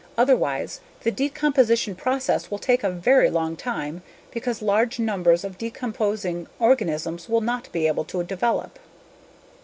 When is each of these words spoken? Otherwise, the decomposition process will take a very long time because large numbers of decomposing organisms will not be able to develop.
Otherwise, 0.17 0.79
the 1.03 1.11
decomposition 1.11 1.93
process 1.93 2.49
will 2.49 2.57
take 2.57 2.83
a 2.83 2.89
very 2.89 3.29
long 3.29 3.55
time 3.55 4.01
because 4.31 4.59
large 4.59 4.97
numbers 4.97 5.43
of 5.43 5.59
decomposing 5.59 6.47
organisms 6.57 7.29
will 7.29 7.39
not 7.39 7.71
be 7.71 7.85
able 7.85 8.03
to 8.05 8.23
develop. 8.23 8.79